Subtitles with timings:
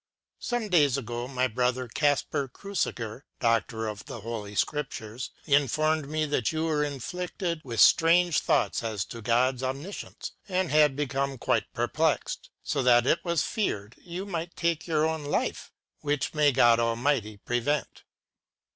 [0.39, 6.51] Some days ago, my brother, Caspar Cruciger, doctor of the Holy Scriptures, informed me that
[6.51, 12.49] you were afflicted with strange thoughts as to God's omniscience, and had become quite perplexed,
[12.63, 17.37] so that it was feared you might take your own life (which may God Almighty
[17.37, 18.01] prevent).